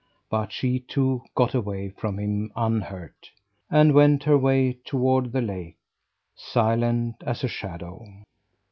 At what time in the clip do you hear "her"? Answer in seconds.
4.23-4.35